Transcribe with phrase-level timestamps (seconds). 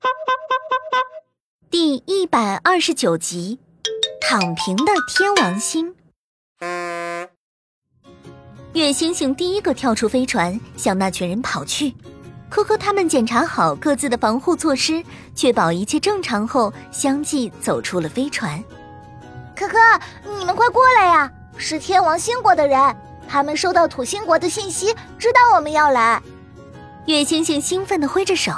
[1.70, 3.58] 第一百二十九集，
[4.20, 5.94] 躺平的天王星。
[8.74, 11.94] 月星星第一个跳出飞船，向那群人跑去。
[12.48, 15.02] 科科他们检查好各自的防护措施，
[15.34, 18.62] 确保一切正常后，相继走出了飞船。
[19.54, 19.76] 科科，
[20.38, 21.30] 你们快过来呀！
[21.56, 22.96] 是天王星国的人，
[23.28, 26.22] 他们收到土星国的信息，知道我们要来。
[27.06, 28.52] 月星星兴奋地挥着手。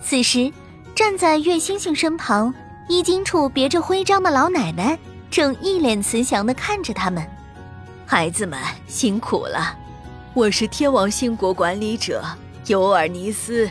[0.00, 0.52] 此时，
[0.98, 2.52] 站在月星星身旁，
[2.88, 4.98] 衣襟处别着徽章的老奶奶
[5.30, 7.24] 正一脸慈祥地看着他们。
[8.04, 9.78] 孩子们辛苦了，
[10.34, 12.24] 我是天王星国管理者。
[12.66, 13.70] 尤尔尼斯，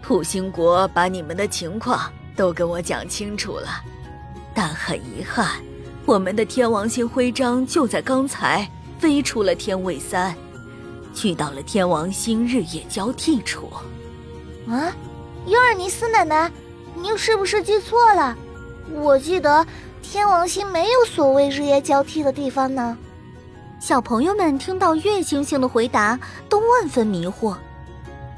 [0.00, 3.68] 土星国把你们的情况都跟我讲清楚了，
[4.54, 5.50] 但很遗憾，
[6.06, 8.66] 我们的天王星徽章就在刚才
[8.98, 10.34] 飞出了天卫三，
[11.14, 13.70] 去到了天王星日夜交替处。
[14.66, 14.90] 啊，
[15.46, 16.50] 尤尔尼斯奶奶，
[16.94, 18.36] 您是不是记错了？
[18.92, 19.66] 我记得
[20.02, 22.96] 天王星没有所谓日夜交替的地方呢。
[23.80, 27.56] 小朋友们听到月星星的回答，都万分迷惑。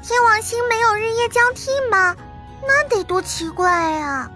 [0.03, 2.15] 天王星没有日夜交替吗？
[2.63, 4.29] 那得多奇怪呀！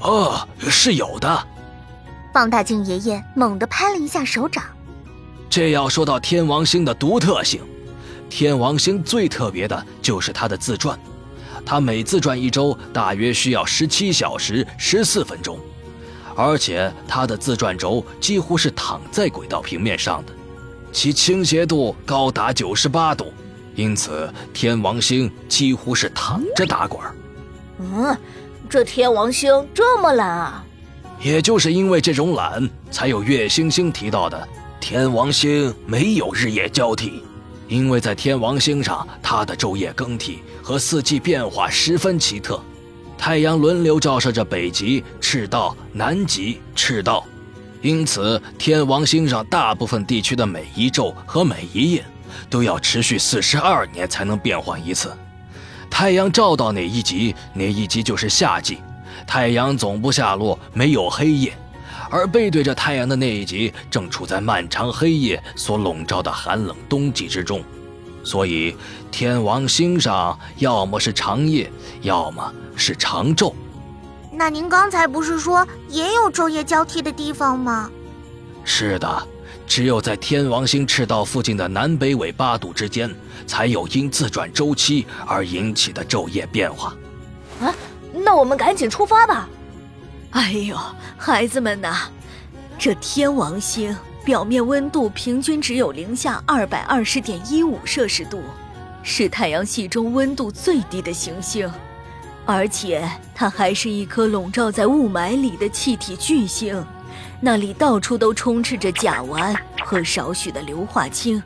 [0.00, 1.46] 哦，是有的。
[2.32, 4.62] 放大镜爷爷猛地拍了一下手掌。
[5.48, 7.60] 这要说到天王星的独特性，
[8.28, 10.96] 天王星最特别的就是它的自转，
[11.64, 15.58] 它每自转一周大约需要十七小时十四分钟，
[16.34, 20.32] 而且它的自转轴几乎是躺在轨道平面上的，
[20.92, 23.32] 其倾斜度高达九十八度。
[23.76, 27.00] 因此，天王星几乎是躺着打滚
[27.78, 28.14] 嗯，
[28.68, 30.64] 这天王星这么懒啊？
[31.22, 34.48] 也就是因为这种懒，才有月星星提到的
[34.80, 37.22] 天王星没有日夜交替。
[37.70, 42.60] 因为在天王星上，它的昼夜更替和四季变化十分奇特，
[43.16, 47.24] 太阳轮流照射着北极、赤道、南极、赤道，
[47.80, 52.04] 因此天王星上大部分地区的每一昼和每一夜。
[52.48, 55.12] 都要持续四十二年才能变换一次。
[55.90, 58.78] 太阳照到哪一极，哪一极就是夏季。
[59.26, 61.52] 太阳总不下落，没有黑夜，
[62.10, 67.62] 而背对着太阳的那一极正处在漫长黑夜所笼罩的寒冷冬季之中。
[68.22, 68.76] 所以，
[69.10, 71.72] 天王星上要么是长夜，
[72.02, 73.54] 要么是长昼。
[74.32, 77.90] 那您刚才不是说也有昼夜交替的地方吗？
[78.64, 79.28] 是的。
[79.66, 83.08] 只有在天王星赤道附近的南北纬八度之间，
[83.46, 86.92] 才有因自转周期而引起的昼夜变化。
[87.60, 87.72] 啊，
[88.12, 89.48] 那我们赶紧出发吧！
[90.30, 90.78] 哎呦，
[91.16, 92.08] 孩子们呐，
[92.78, 98.40] 这天王星表面温度平均只有零下二百二十点一五摄氏度，
[99.02, 101.68] 是太阳系中温度最低的行星，
[102.46, 106.84] 而且它还是一颗笼罩在雾霾里的气体巨星。
[107.40, 111.42] 那里到处都充斥着甲烷和少许的硫化氢，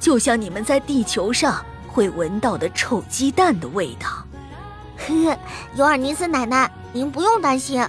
[0.00, 4.24] 就像你们在地球上会闻到的臭鸡蛋的味道。
[4.98, 5.38] 呵呵，
[5.74, 7.84] 尤尔尼斯奶奶，您不用担心，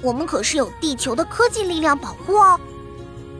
[0.00, 2.58] 我们可是有地球的科技力量保护哦。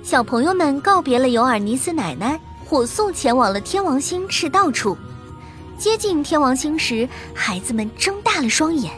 [0.03, 4.97] 小朋友们告别了尤尔尼斯奶奶，火速前往了天王星赤道处。
[5.79, 8.93] 接近天王星时，孩子们睁大了双眼，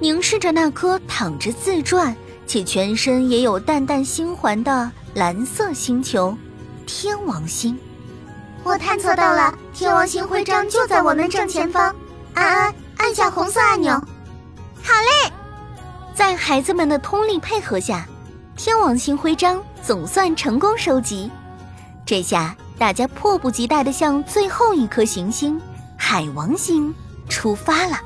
[0.00, 2.14] 凝视着那颗躺着自转。
[2.46, 6.36] 且全身也有淡淡星环的蓝色星球，
[6.84, 7.74] 天王星。
[8.62, 11.94] 我探测到了天王星徽章就在我们正前方。
[12.34, 12.74] 安安，
[13.14, 13.92] 小红色按钮。
[14.82, 15.32] 好嘞！
[16.12, 18.06] 在孩子们的通力配合下，
[18.56, 21.30] 天王星徽章总算成功收集。
[22.04, 25.60] 这下大家迫不及待地向最后一颗行星——
[25.96, 26.92] 海王星
[27.28, 28.00] 出发了。